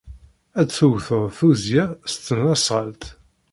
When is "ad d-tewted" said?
0.59-1.31